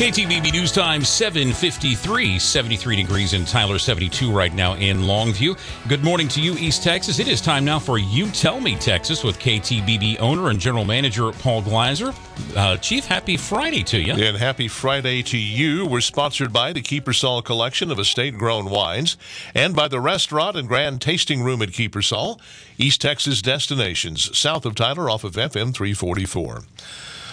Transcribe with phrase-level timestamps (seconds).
[0.00, 5.58] KTBB News Time 753, 73 degrees in Tyler, 72 right now in Longview.
[5.88, 7.18] Good morning to you, East Texas.
[7.18, 11.30] It is time now for You Tell Me Texas with KTBB owner and general manager
[11.32, 12.14] Paul Gleiser.
[12.56, 14.14] Uh, Chief, happy Friday to you.
[14.14, 15.84] And happy Friday to you.
[15.84, 19.18] We're sponsored by the Kiepersol Collection of estate grown wines
[19.54, 22.40] and by the restaurant and grand tasting room at Kiepersol,
[22.78, 26.62] East Texas destinations, south of Tyler off of FM 344.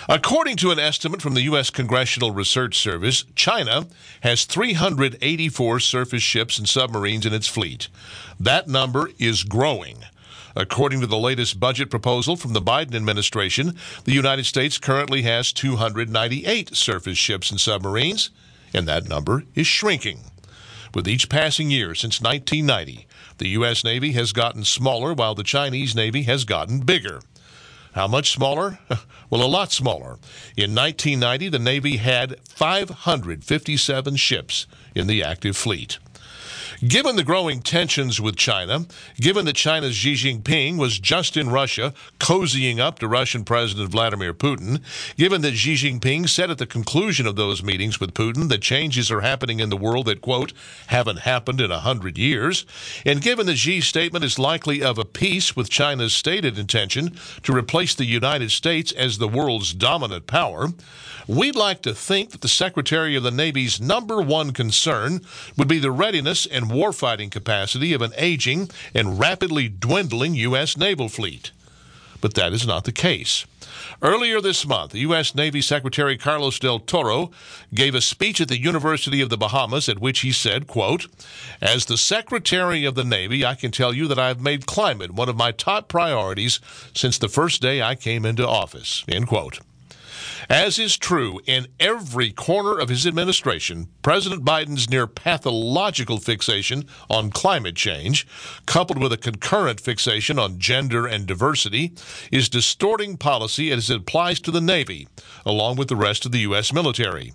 [0.10, 1.70] According to an estimate from the U.S.
[1.70, 3.88] Congressional Research Service, China
[4.22, 7.90] has 384 surface ships and submarines in its fleet.
[8.40, 9.98] That number is growing.
[10.56, 13.76] According to the latest budget proposal from the Biden administration,
[14.06, 18.30] the United States currently has 298 surface ships and submarines,
[18.74, 20.22] and that number is shrinking.
[20.96, 23.08] With each passing year since 1990,
[23.40, 23.84] the U.S.
[23.84, 27.20] Navy has gotten smaller while the Chinese Navy has gotten bigger.
[27.94, 28.80] How much smaller?
[29.30, 30.20] Well, a lot smaller.
[30.56, 36.00] In 1990, the Navy had 557 ships in the active fleet.
[36.86, 38.86] Given the growing tensions with China,
[39.20, 44.32] given that China's Xi Jinping was just in Russia cozying up to Russian President Vladimir
[44.32, 44.84] Putin,
[45.16, 49.10] given that Xi Jinping said at the conclusion of those meetings with Putin that changes
[49.10, 50.54] are happening in the world that, quote,
[50.88, 52.64] haven't happened in a hundred years,
[53.04, 57.56] and given that Xi's statement is likely of a piece with China's stated intention to
[57.56, 60.68] replace the United States as the world's dominant power,
[61.28, 65.22] we'd like to think that the Secretary of the Navy's number one concern
[65.58, 70.78] would be the readiness and warfighting capacity of an aging and rapidly dwindling U.S.
[70.78, 71.52] naval fleet.
[72.20, 73.46] But that is not the case.
[74.02, 75.36] Earlier this month, U.S.
[75.36, 77.32] Navy Secretary Carlos del Toro
[77.74, 81.08] gave a speech at the University of the Bahamas at which he said, quote,
[81.62, 85.30] As the Secretary of the Navy, I can tell you that I've made climate one
[85.30, 86.60] of my top priorities
[86.94, 89.60] since the first day I came into office, end quote.
[90.50, 97.30] As is true in every corner of his administration, President Biden's near pathological fixation on
[97.30, 98.26] climate change,
[98.66, 101.94] coupled with a concurrent fixation on gender and diversity,
[102.32, 105.08] is distorting policy as it applies to the Navy,
[105.46, 106.72] along with the rest of the U.S.
[106.72, 107.34] military.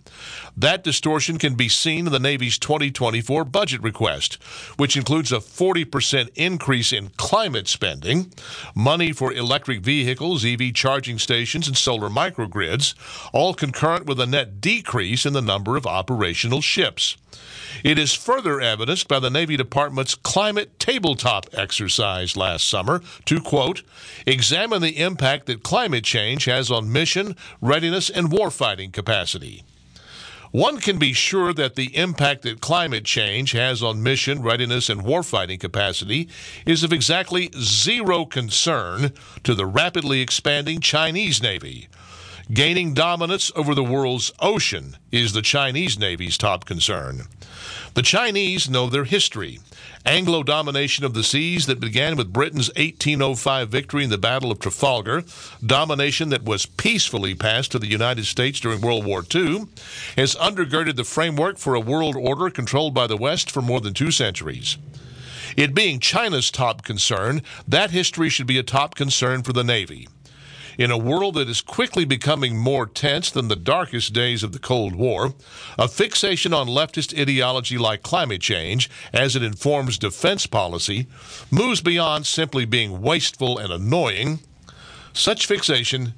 [0.57, 4.39] That distortion can be seen in the Navy's 2024 budget request,
[4.77, 8.33] which includes a 40% increase in climate spending,
[8.75, 12.62] money for electric vehicles, EV charging stations, and solar microgrids,
[13.33, 17.17] all concurrent with a net decrease in the number of operational ships.
[17.83, 23.83] It is further evidenced by the Navy Department's climate tabletop exercise last summer to, quote,
[24.27, 29.65] examine the impact that climate change has on mission, readiness, and warfighting capacity.
[30.53, 35.01] One can be sure that the impact that climate change has on mission, readiness, and
[35.01, 36.29] warfighting capacity
[36.67, 39.13] is of exactly zero concern
[39.45, 41.89] to the rapidly expanding Chinese Navy.
[42.51, 47.23] Gaining dominance over the world's ocean is the Chinese Navy's top concern.
[47.95, 49.61] The Chinese know their history.
[50.05, 54.59] Anglo domination of the seas that began with Britain's 1805 victory in the Battle of
[54.59, 55.23] Trafalgar,
[55.65, 59.67] domination that was peacefully passed to the United States during World War II,
[60.17, 63.95] has undergirded the framework for a world order controlled by the West for more than
[63.95, 64.79] two centuries.
[65.57, 70.09] It being China's top concern, that history should be a top concern for the Navy.
[70.79, 74.59] In a world that is quickly becoming more tense than the darkest days of the
[74.59, 75.35] Cold War,
[75.79, 81.07] a fixation on leftist ideology like climate change as it informs defense policy
[81.51, 84.41] moves beyond simply being wasteful and annoying.
[85.13, 86.15] Such fixation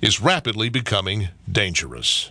[0.00, 2.30] is rapidly becoming dangerous.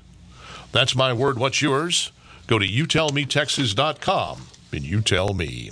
[0.72, 1.38] That's my word.
[1.38, 2.12] What's yours?
[2.48, 4.42] Go to youtellmetexas.com
[4.74, 5.72] and you tell me.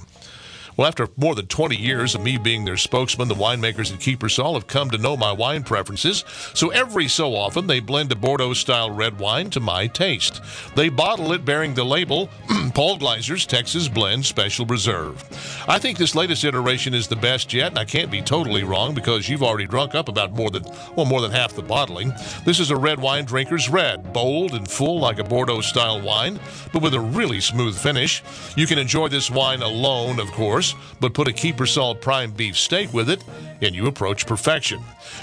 [0.82, 4.56] Well, after more than 20 years of me being their spokesman, the winemakers at Kiepersol
[4.56, 6.26] have come to know my wine preferences,
[6.56, 10.42] so every so often they blend a Bordeaux style red wine to my taste.
[10.74, 12.30] They bottle it bearing the label
[12.74, 15.24] Paul Gleiser's Texas Blend Special Reserve.
[15.68, 18.96] I think this latest iteration is the best yet, and I can't be totally wrong
[18.96, 20.64] because you've already drunk up about more than,
[20.96, 22.12] well, more than half the bottling.
[22.44, 26.40] This is a red wine drinker's red, bold and full like a Bordeaux style wine,
[26.74, 28.24] but with a really smooth finish.
[28.56, 32.94] You can enjoy this wine alone, of course but put a Kiepersol prime beef steak
[32.94, 33.24] with it,
[33.62, 34.82] and you approach perfection.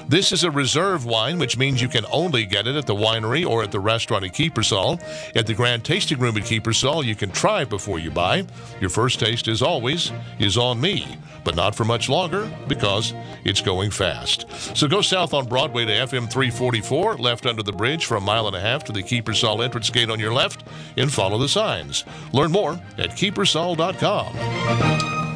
[0.08, 3.46] This is a reserve wine, which means you can only get it at the winery
[3.46, 5.02] or at the restaurant at Kiepersol.
[5.36, 8.46] At the Grand Tasting Room at Kiepersol, you can try before you buy.
[8.80, 13.12] Your first taste, as always, is on me, but not for much longer because
[13.44, 14.46] it's going fast.
[14.76, 18.46] So go south on Broadway to FM 344, left under the bridge for a mile
[18.46, 20.64] and a half to the Kiepersol entrance gate on your left,
[20.96, 22.04] and follow the signs.
[22.32, 25.17] Learn more at kiepersol.com.